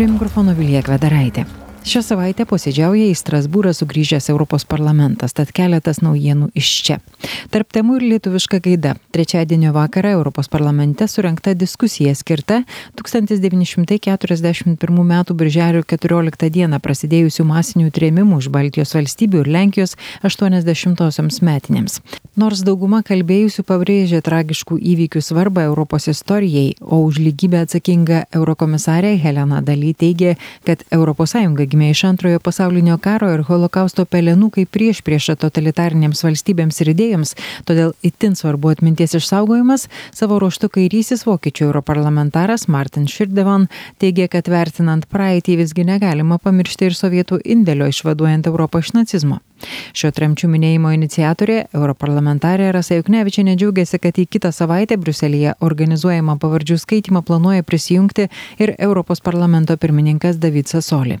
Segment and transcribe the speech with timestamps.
[0.00, 1.42] Prie mikrofono Vilija Kvedaraitė.
[1.90, 6.98] Šią savaitę posėdžiauja į Strasbūrą sugrįžęs Europos parlamentas, tad keletas naujienų iš čia.
[7.50, 8.92] Tarp temų ir lietuviška gaida.
[9.10, 12.60] Trečiadienio vakarą Europos parlamente surinkta diskusija skirta
[12.94, 15.14] 1941 m.
[15.34, 16.78] birželio 14 d.
[16.78, 21.98] prasidėjusių masinių trėmimų iš Baltijos valstybių ir Lenkijos 80-osiams metinėms.
[22.38, 29.58] Nors dauguma kalbėjusių pabrėžė tragiškų įvykių svarbą Europos istorijai, o už lygybę atsakinga eurokomisarė Helena
[29.58, 31.34] Daly teigė, kad ES
[31.66, 37.34] gimė iš antrojo pasaulinio karo ir holokausto pelenų kaip prieš priešą totalitarinėms valstybėms ir idėjams,
[37.64, 43.68] todėl itin svarbu atminties išsaugojimas, savo ruoštų kairysis vokiečių europarlamentaras Martin Širdevan
[44.02, 49.40] teigia, kad vertinant praeitį visgi negalima pamiršti ir sovietų indėlio išvaduojant Europą iš nacizmo.
[49.96, 56.80] Šio tremčių minėjimo iniciatorė, europarlamentarė Rasa Juknevičiane džiaugiasi, kad į kitą savaitę Bruselėje organizuojamą pavardžių
[56.84, 61.20] skaitimą planuoja prisijungti ir Europos parlamento pirmininkas David Sasoli.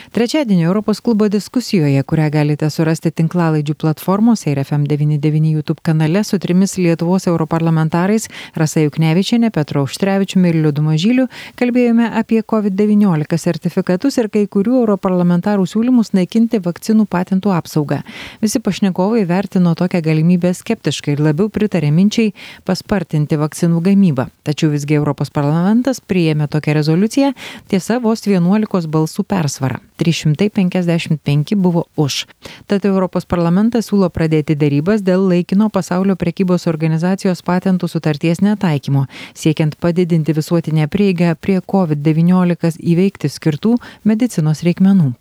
[0.11, 6.73] Trečiadienį Europos klubo diskusijoje, kurią galite surasti tinklalaidžių platformose ir FM99 YouTube kanale su trimis
[6.75, 8.25] Lietuvos europarlamentarais
[8.59, 15.69] Rasa Juknevičiane, Petro Užtrevičiumi ir Liudu Mažyliu, kalbėjome apie COVID-19 sertifikatus ir kai kurių europarlamentarų
[15.71, 18.01] siūlymus naikinti vakcinų patentų apsaugą.
[18.43, 22.33] Visi pašnekovai vertino tokią galimybę skeptiškai ir labiau pritarė minčiai
[22.67, 24.27] paspartinti vakcinų gamybą.
[24.43, 27.31] Tačiau visgi Europos parlamentas priėmė tokią rezoliuciją,
[27.71, 29.79] tiesa, vos 11 balsų persvara.
[30.01, 32.25] 355 buvo už.
[32.65, 39.05] Tad Europos parlamentas siūlo pradėti darybas dėl laikino pasaulio prekybos organizacijos patentų sutarties netaikymo,
[39.37, 45.13] siekiant padidinti visuotinę prieigą prie COVID-19 įveikti skirtų medicinos reikmenų.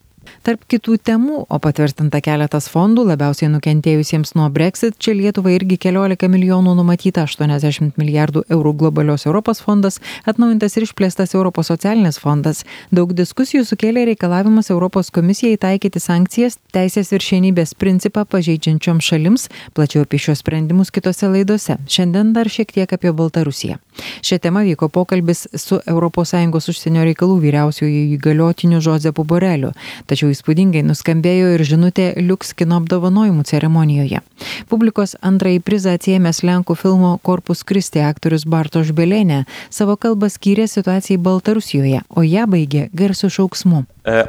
[0.47, 6.29] Tarp kitų temų, o patvirtinta keletas fondų labiausiai nukentėjusiems nuo Brexit, čia Lietuvai irgi keliolika
[6.33, 12.65] milijonų numatyta 80 milijardų eurų globalios Europos fondas, atnaujintas ir išplėstas Europos socialinis fondas.
[12.95, 20.21] Daug diskusijų sukėlė reikalavimas Europos komisijai taikyti sankcijas teisės viršienybės principą pažeidžiančioms šalims, plačiau apie
[20.21, 21.79] šios sprendimus kitose laidose.
[21.89, 23.81] Šiandien dar šiek tiek apie Baltarusiją.
[24.25, 29.73] Šią temą vyko pokalbis su ES užsienio reikalų vyriausiojo įgaliotiniu Žozepu Boreliu.
[30.07, 34.21] Tačiau įspūdingai nuskambėjo ir žinutė Liuks kino apdovanojimų ceremonijoje.
[34.69, 41.17] Publikos antrąjį prizą atsiemęs Lenkų filmo Korpus Kristi aktorius Bartoš Belenė savo kalbą skyrė situacijai
[41.25, 43.87] Baltarusijoje, o ją baigė garsiu šauksmu.
[44.05, 44.25] Uh,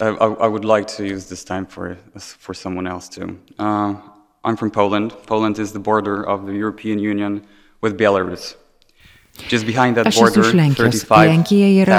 [0.00, 3.38] I, I would like to use this time for, for someone else too.
[3.58, 3.94] Uh,
[4.44, 5.12] I'm from Poland.
[5.26, 7.44] Poland is the border of the European Union
[7.80, 8.54] with Belarus.
[10.04, 11.04] Aš esu iš Lenkijos.
[11.10, 11.98] Lenkija yra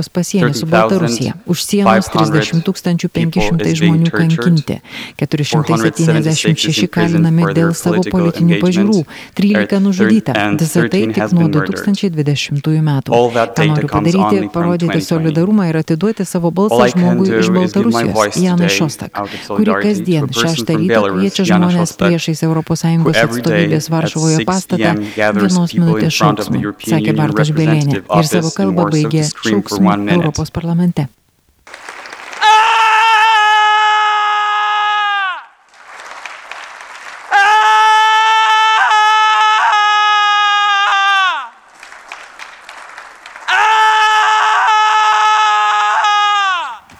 [0.00, 1.32] ES pasienis su Baltarusija.
[1.46, 4.78] Už sienos 30 500 žmonių kankinti,
[5.20, 9.02] 476 kalinami dėl savo politinių pažiūrų,
[9.38, 10.36] 13 nužudyta.
[10.60, 13.20] Visą tai tik nuo 2020 metų.
[13.52, 19.78] Ką noriu padaryti, parodyti solidarumą ir atiduoti savo balsą žmogui iš Baltarusijos, Janui Šostak, kuri
[19.82, 26.51] kasdien šeštą rytą kviečia žmonės priešais ES atstovybės Varšuvoje pastatą vienos minutės šauksmą
[26.88, 31.08] sakė Bartoš Belėnė ir savo kalbą baigė šauksmu Europos parlamente.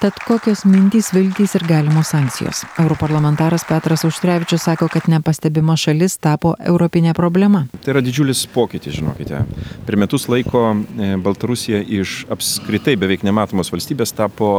[0.02, 2.64] Tad kokios mintys, viltys ir galimos sankcijos?
[2.82, 7.60] Europarlamentaras Petras Užtrevičius sako, kad nepastebima šalis tapo europinė problema.
[7.84, 9.44] Tai yra didžiulis pokytis, žinokite.
[9.86, 14.50] Per metus laiko e, Baltarusija iš apskritai beveik nematomos valstybės tapo,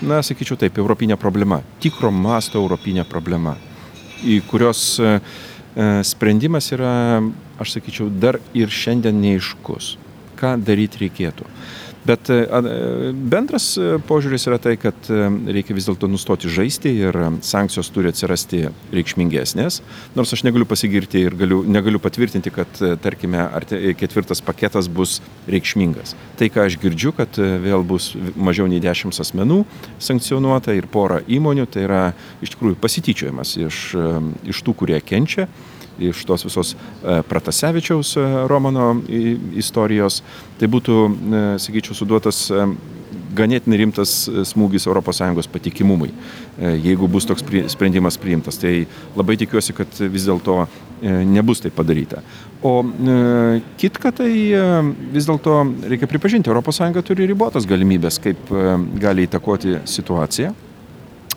[0.00, 1.60] na, sakyčiau taip, europinė problema.
[1.84, 3.58] Tikro masto europinė problema,
[4.24, 5.18] į kurios e,
[5.76, 7.20] e, sprendimas yra,
[7.60, 9.98] aš sakyčiau, dar ir šiandien neiškus.
[10.40, 11.52] Ką daryti reikėtų?
[12.06, 12.44] Bet e,
[13.12, 18.12] bendras e, požiūris yra tai, kad e, reikia vis dėlto nustoti žaisti ir sankcijos turi
[18.12, 19.80] atsirasti reikšmingesnės.
[20.14, 23.66] Nors aš negaliu pasigirti ir galiu, negaliu patvirtinti, kad, tarkime, ar
[23.98, 25.18] ketvirtas paketas bus
[25.50, 26.14] reikšmingas.
[26.38, 29.64] Tai, ką aš girdžiu, kad vėl bus mažiau nei dešimt asmenų
[30.02, 32.02] sankcionuota ir pora įmonių, tai yra
[32.44, 33.80] iš tikrųjų pasityčiojimas iš,
[34.46, 35.48] iš tų, kurie kenčia
[35.98, 38.96] iš tos visos e, Pratasevičiaus e, Romano
[39.56, 40.22] istorijos.
[40.60, 42.46] Tai būtų, e, sakyčiau, suduotas
[43.36, 44.12] ganėtinai rimtas
[44.48, 46.08] smūgis ES patikimumui,
[46.56, 48.56] jeigu bus toks sprendimas priimtas.
[48.56, 50.62] Tai labai tikiuosi, kad vis dėlto
[51.02, 52.22] nebus tai padaryta.
[52.64, 52.80] O
[53.76, 54.30] kitka tai
[55.12, 58.48] vis dėlto reikia pripažinti, ES turi ribotas galimybės, kaip
[58.96, 60.54] gali įtakoti situaciją,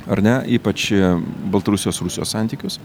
[0.07, 0.93] ar ne, ypač
[1.51, 2.79] Baltarusijos-Rusijos santykius.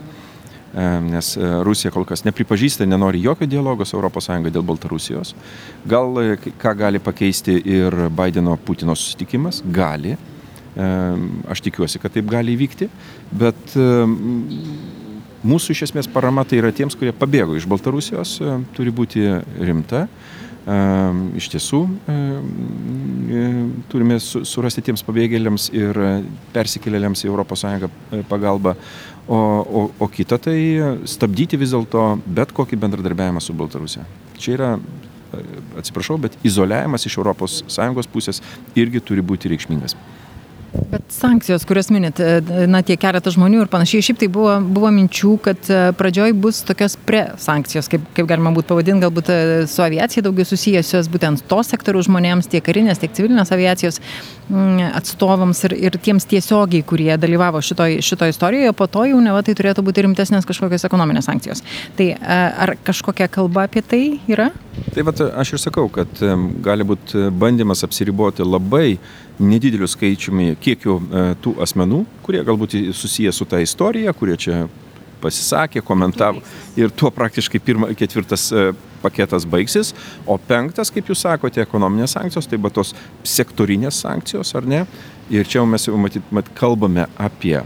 [0.74, 1.32] Nes
[1.66, 5.34] Rusija kol kas nepripažįsta, nenori jokio dialogo su ES dėl Baltarusijos.
[5.86, 6.18] Gal
[6.58, 9.62] ką gali pakeisti ir Bideno Putino susitikimas?
[9.70, 10.16] Gali.
[11.46, 12.88] Aš tikiuosi, kad taip gali įvykti,
[13.30, 13.76] bet
[15.44, 18.40] mūsų iš esmės parama tai yra tiems, kurie pabėgo iš Baltarusijos,
[18.74, 19.22] turi būti
[19.62, 20.08] rimta.
[21.38, 21.78] Iš tiesų
[23.92, 26.00] turime surasti tiems pabėgėliams ir
[26.54, 27.64] persikėlėliams į ES
[28.30, 28.72] pagalbą,
[29.28, 30.58] o, o, o kita tai
[31.08, 34.04] stabdyti vis dėlto bet kokį bendradarbiavimą su Baltarusija.
[34.38, 34.70] Čia yra
[35.78, 38.42] atsiprašau, bet izoliavimas iš ES pusės
[38.78, 39.96] irgi turi būti reikšmingas.
[40.74, 44.90] Bet sankcijos, kurias minit, e, na, tie keletas žmonių ir panašiai, šiaip tai buvo, buvo
[44.94, 49.36] minčių, kad e, pradžioj bus tokios pre-sankcijos, kaip, kaip galima būtų pavadinti, galbūt e,
[49.70, 54.00] su aviacija daugiau susijusios, būtent to sektorių žmonėms, tiek karinės, tiek civilinės aviacijos
[54.48, 59.34] mm, atstovams ir, ir tiems tiesiogiai, kurie dalyvavo šitoje šito istorijoje, po to jau ne
[59.34, 61.62] va tai turėtų būti rimtesnės kažkokios ekonominės sankcijos.
[61.98, 64.50] Tai ar kažkokia kalba apie tai yra?
[64.94, 66.18] Tai va, aš ir sakau, kad
[66.64, 68.98] gali būti bandymas apsiriboti labai
[69.38, 74.64] nedideliu skaičiumi kiekiu e, tų asmenų, kurie galbūt susiję su ta istorija, kurie čia
[75.24, 76.42] pasisakė, komentavo
[76.78, 78.66] ir tuo praktiškai pirma, ketvirtas e,
[79.04, 79.92] paketas baigsis,
[80.26, 82.94] o penktas, kaip jūs sakote, ekonominės sankcijos, tai buvo tos
[83.28, 84.84] sektorinės sankcijos, ar ne?
[85.32, 87.58] Ir čia mes jau matyt, mat, kalbame apie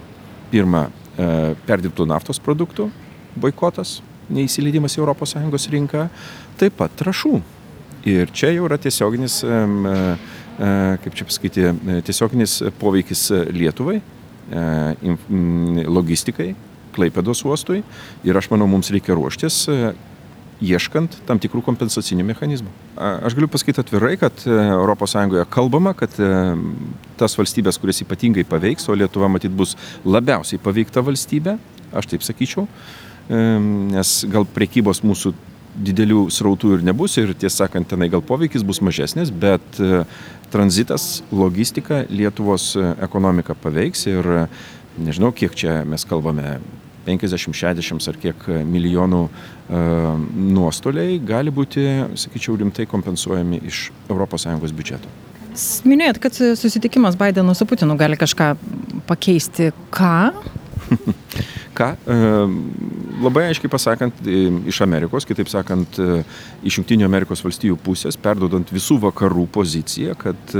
[0.53, 1.29] pirmą e,
[1.69, 2.89] perdirbtų naftos produktų
[3.39, 3.99] boikotas,
[4.33, 6.09] neįsileidimas į ES rinką,
[6.59, 7.39] taip pat trašų.
[8.09, 9.57] Ir čia jau yra tiesioginis E,
[10.59, 14.65] kaip čia pasakyti, e, tiesioginis poveikis Lietuvai, e,
[15.87, 16.55] logistikai,
[16.99, 17.83] Klaipėdos uostui
[18.27, 19.69] ir aš manau, mums reikia ruoštis
[20.59, 22.73] ieškant tam tikrų kompensacinių mechanizmų.
[22.99, 25.15] Aš galiu pasakyti atvirai, kad ES
[25.55, 26.17] kalbama, kad
[27.21, 31.55] tas valstybės, kurias ypatingai paveiks, o Lietuva matyt bus labiausiai paveikta valstybė,
[31.95, 32.67] aš taip sakyčiau,
[33.29, 35.37] nes gal priekybos mūsų
[35.79, 39.79] didelių srautų ir nebus ir tiesą sakant, tenai gal poveikis bus mažesnis, bet
[40.53, 44.29] tranzitas, logistika Lietuvos ekonomiką paveiks ir
[44.99, 46.59] nežinau, kiek čia mes kalbame,
[47.09, 49.31] 50, 60 ar kiek milijonų e,
[50.53, 51.87] nuostoliai gali būti,
[52.21, 55.15] sakyčiau, rimtai kompensuojami iš ES biudžeto.
[55.89, 58.53] Minėjot, kad susitikimas Bideno su Putinu gali kažką
[59.09, 59.73] pakeisti.
[59.95, 60.31] Ką?
[61.79, 61.93] Ką?
[63.23, 65.99] Labai aiškiai pasakant, iš Amerikos, kitaip sakant,
[66.67, 70.55] iš Junktinių Amerikos valstijų pusės, perdodant visų vakarų poziciją, kad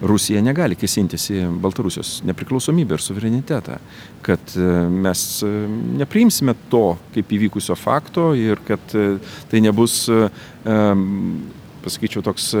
[0.00, 3.78] Rusija negali kesintis į Baltarusijos nepriklausomybę ir suverenitetą,
[4.24, 4.56] kad
[4.92, 5.26] mes
[6.00, 8.96] nepriimsime to kaip įvykusio fakto ir kad
[9.50, 10.04] tai nebus,
[10.64, 12.54] pasakyčiau, toks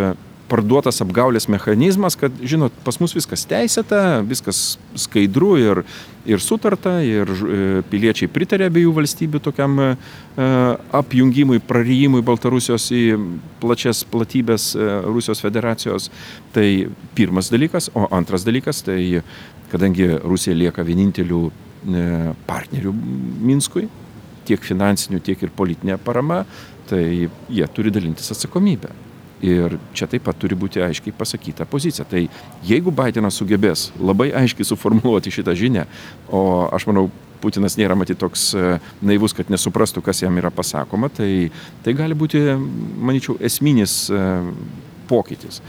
[0.50, 5.80] parduotas apgaulės mechanizmas, kad, žinot, pas mus viskas teisėta, viskas skaidru ir,
[6.28, 7.58] ir sutarta, ir e,
[7.90, 9.90] piliečiai pritarė abiejų valstybių tokiam e,
[10.96, 13.02] apjungimui, prarijimui Baltarusijos į
[13.62, 16.10] plačias platybės e, Rusijos federacijos.
[16.54, 16.66] Tai
[17.18, 19.22] pirmas dalykas, o antras dalykas, tai
[19.72, 21.44] kadangi Rusija lieka vienintelių
[22.46, 22.90] partnerių
[23.46, 23.84] Minskui,
[24.46, 26.40] tiek finansinių, tiek ir politinė parama,
[26.90, 29.05] tai jie turi dalintis atsakomybę.
[29.44, 32.06] Ir čia taip pat turi būti aiškiai pasakyta pozicija.
[32.08, 32.22] Tai
[32.64, 35.84] jeigu Bidenas sugebės labai aiškiai suformuoluoti šitą žinią,
[36.32, 36.42] o
[36.72, 41.50] aš manau, Putinas nėra matyti toks e, naivus, kad nesuprastų, kas jam yra pasakoma, tai
[41.84, 42.40] tai gali būti,
[42.96, 44.22] manyčiau, esminis e,
[45.10, 45.60] pokytis.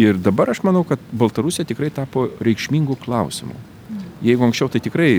[0.00, 3.54] Ir dabar aš manau, kad Baltarusija tikrai tapo reikšmingų klausimų.
[4.24, 5.10] Jeigu anksčiau tai tikrai,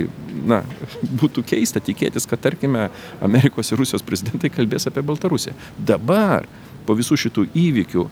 [0.50, 0.64] na,
[1.22, 2.90] būtų keista tikėtis, kad, tarkime,
[3.24, 5.56] Amerikos ir Rusijos prezidentai kalbės apie Baltarusiją.
[5.80, 6.50] Dabar
[6.86, 8.08] po visų šitų įvykių,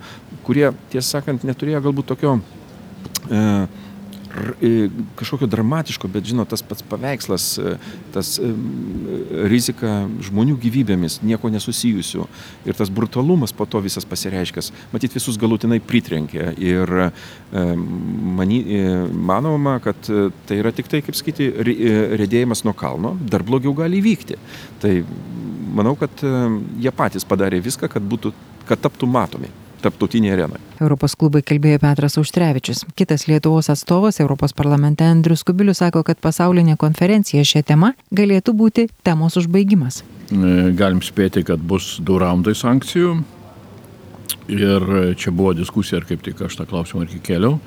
[0.47, 2.35] kurie, tiesą sakant, neturėjo galbūt tokio
[3.29, 3.41] e,
[4.61, 4.71] e,
[5.19, 7.75] kažkokio dramatiško, bet žinot, tas pats paveikslas, e,
[8.15, 8.49] tas e,
[9.51, 12.27] rizika žmonių gyvybėmis, nieko nesusijusių
[12.67, 16.93] ir tas brutalumas po to visas pasireiškęs, matyt, visus galutinai pritrenkė ir
[17.53, 18.59] many,
[19.13, 20.09] manoma, kad
[20.47, 21.51] tai yra tik tai, kaip sakyti,
[22.17, 24.39] redėjimas nuo kalno, dar blogiau gali įvykti.
[24.81, 24.95] Tai
[25.73, 26.23] manau, kad
[26.81, 28.33] jie patys padarė viską, kad būtų
[28.69, 29.51] kad taptų matomi
[29.83, 30.63] tarptautinėje arenoje.
[30.81, 32.83] Europos klubai kalbėjo Petras Auštrevičius.
[32.99, 38.87] Kitas Lietuvos atstovas Europos parlamente Andrius Kubilius sako, kad pasaulinė konferencija šią temą galėtų būti
[39.03, 40.01] temos užbaigimas.
[40.03, 43.17] E, galim spėti, kad bus du raundai sankcijų.
[44.51, 44.89] Ir
[45.19, 47.57] čia buvo diskusija, ar kaip tik aš tą klausimą irgi kėliau.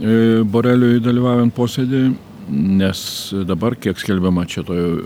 [0.00, 2.04] E, Boreliui dalyvaujant posėdį,
[2.50, 3.00] nes
[3.46, 5.04] dabar, kiek skelbiama čia toje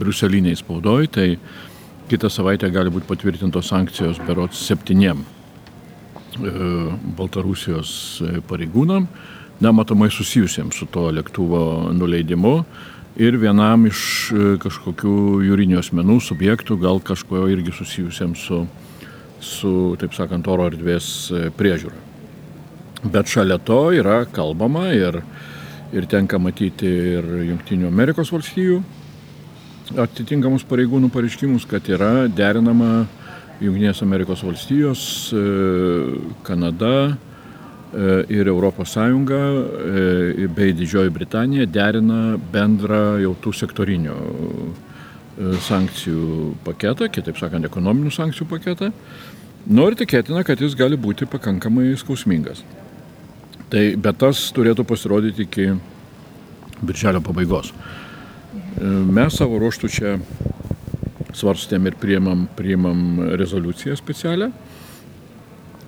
[0.00, 1.28] briuseliniai spaudoj, tai
[2.10, 6.54] Kitą savaitę gali būti patvirtintos sankcijos berots septyniem e,
[7.14, 7.92] Baltarusijos
[8.26, 9.06] e, pareigūnam,
[9.62, 12.64] nematomai susijusiems su to lėktuvo nuleidimu.
[13.16, 14.00] ir vienam iš
[14.32, 15.14] e, kažkokių
[15.46, 18.66] jūrinių asmenų, subjektų, gal kažkuo irgi susijusiam su,
[19.38, 21.94] su, taip sakant, oro erdvės priežiūra.
[23.04, 25.22] Bet šalia to yra kalbama ir,
[25.94, 28.82] ir tenka matyti ir Junktinių Amerikos valstijų
[29.98, 33.06] atitinkamus pareigūnų pareiškimus, kad yra derinama
[33.60, 35.02] Junktinės Amerikos valstijos,
[35.36, 35.40] e,
[36.46, 37.14] Kanada e,
[38.32, 44.16] ir Europos Sąjunga e, bei Didžioji Britanija derina bendrą jau tų sektorinių
[45.64, 48.90] sankcijų paketą, kitaip sakant, ekonominių sankcijų paketą.
[49.72, 52.60] Nors tikėtina, kad jis gali būti pakankamai skausmingas.
[53.70, 55.70] Tai, bet tas turėtų pasirodyti iki
[56.84, 57.70] birželio pabaigos.
[58.80, 60.14] Mes savo ruoštų čia
[61.36, 64.48] svarstėm ir priimam, priimam rezoliuciją specialią,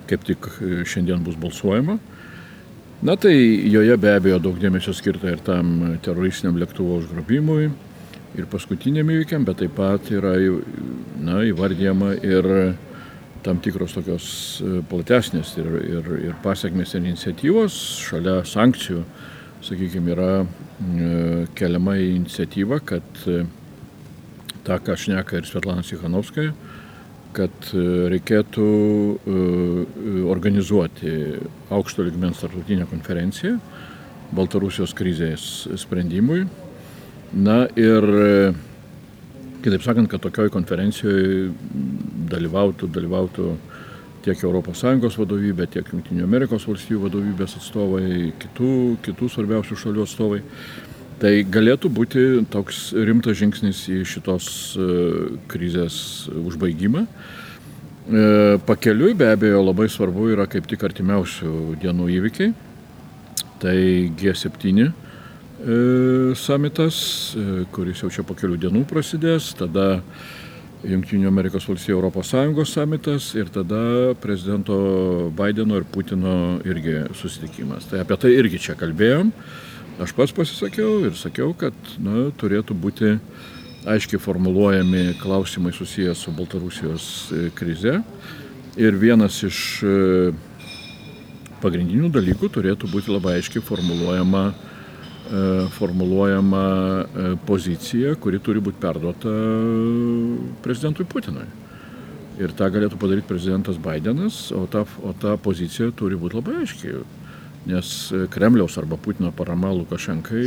[0.09, 0.45] kaip tik
[0.85, 1.97] šiandien bus balsuojama.
[3.03, 3.33] Na tai
[3.73, 7.71] joje be abejo daug dėmesio skirta ir tam teroristiniam lėktuvo užgrobimui,
[8.37, 10.35] ir paskutiniam įvykiam, bet taip pat yra
[11.21, 12.49] na, įvardyjama ir
[13.43, 14.27] tam tikros tokios
[14.89, 19.01] platesnės ir, ir, ir pasiekmes ir iniciatyvos šalia sankcijų
[19.63, 23.43] sakykime, yra e, keliama iniciatyva, kad e,
[24.65, 26.53] tą, ką šneka ir Svetlana Sichanovskaja,
[27.33, 28.67] kad e, reikėtų
[30.29, 31.13] organizuoti
[31.73, 33.57] aukšto ligmens tarptautinę konferenciją
[34.33, 35.43] Baltarusijos krizės
[35.77, 36.47] sprendimui.
[37.33, 38.05] Na ir,
[39.65, 41.51] kitaip sakant, kad tokioj konferencijoje
[42.33, 43.51] dalyvautų, dalyvautų
[44.23, 48.71] tiek ES vadovybė, tiek JAV vadovybės atstovai, kitų,
[49.03, 50.41] kitų svarbiausių šalių atstovai.
[51.23, 54.87] Tai galėtų būti toks rimtas žingsnis į šitos e,
[55.47, 55.95] krizės
[56.27, 57.05] užbaigimą.
[57.05, 58.23] E,
[58.67, 62.51] pakeliui be abejo labai svarbu yra kaip tik artimiausių dienų įvykiai.
[63.63, 63.77] Tai
[64.19, 64.89] G7 e,
[66.35, 66.97] samitas,
[67.71, 70.01] kuris jau čia po kelių dienų prasidės, tada
[70.83, 74.75] Junktinių Amerikos valstybių Europos Sąjungos samitas ir tada prezidento
[75.35, 77.87] Bideno ir Putino irgi susitikimas.
[77.87, 79.31] Tai apie tai irgi čia kalbėjom.
[80.03, 83.13] Aš pats pasisakiau ir sakiau, kad na, turėtų būti
[83.87, 88.01] aiškiai formuluojami klausimai susijęs su Baltarusijos e, krize.
[88.75, 89.95] Ir vienas iš e,
[91.63, 94.49] pagrindinių dalykų turėtų būti labai aiškiai formuluojama
[95.77, 96.63] formuluojama
[97.03, 99.33] e, pozicija, kuri turi būti perduota
[100.63, 101.45] prezidentui Putinui.
[102.41, 107.03] Ir tą galėtų padaryti prezidentas Bidenas, o ta, o ta pozicija turi būti labai aiškiai.
[107.69, 107.89] Nes
[108.33, 110.43] Kremliaus arba Putino parama Lukašenkai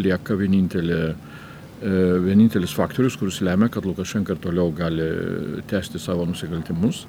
[0.00, 1.92] lieka vienintelė, e,
[2.24, 5.06] vienintelis faktorius, kuris lemia, kad Lukašenka ir toliau gali
[5.70, 7.04] tęsti savo nusikaltimus.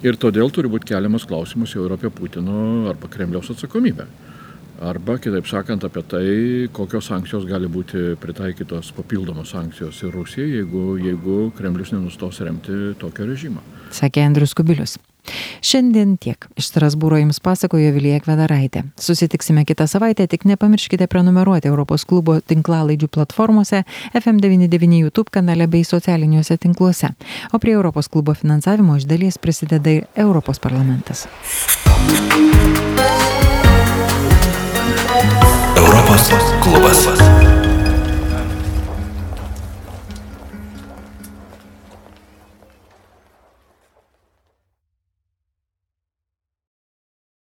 [0.00, 4.08] Ir todėl turi būti keliamas klausimas jau ir apie Putino arba Kremliaus atsakomybę.
[4.80, 6.28] Arba, kitaip sakant, apie tai,
[6.72, 13.28] kokios sankcijos gali būti pritaikytos papildomos sankcijos ir Rusijai, jeigu, jeigu Kremlius nenustos remti tokio
[13.28, 13.60] režimo.
[13.92, 14.96] Sakė Andrius Kubilius.
[15.60, 16.46] Šiandien tiek.
[16.56, 18.86] Iš Strasbūro jums pasakojo Vilija Kvedaraitė.
[18.96, 23.82] Susitiksime kitą savaitę, tik nepamirškite prenumeruoti Europos klubo tinklalaidžių platformose,
[24.14, 27.12] FM99 YouTube kanale bei socialiniuose tinkluose.
[27.52, 31.26] O prie Europos klubo finansavimo iš dalies prisideda ir Europos parlamentas.
[36.10, 36.28] Колбас.
[36.60, 37.06] Колбас.
[37.06, 37.59] Колбас.